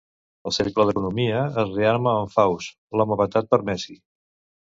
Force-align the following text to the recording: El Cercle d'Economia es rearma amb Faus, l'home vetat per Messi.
El 0.51 0.53
Cercle 0.55 0.85
d'Economia 0.89 1.41
es 1.65 1.75
rearma 1.75 2.15
amb 2.21 2.33
Faus, 2.37 2.71
l'home 3.01 3.21
vetat 3.23 3.51
per 3.55 3.63
Messi. 3.71 3.99